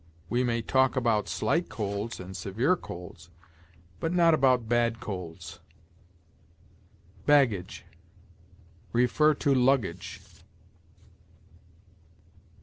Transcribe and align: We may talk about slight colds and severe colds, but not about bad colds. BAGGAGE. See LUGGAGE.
We 0.31 0.43
may 0.43 0.63
talk 0.63 0.95
about 0.95 1.27
slight 1.29 1.69
colds 1.69 2.19
and 2.19 2.35
severe 2.35 2.75
colds, 2.75 3.29
but 3.99 4.11
not 4.11 4.33
about 4.33 4.67
bad 4.67 4.99
colds. 4.99 5.59
BAGGAGE. 7.27 7.85
See 8.95 9.47
LUGGAGE. 9.53 10.21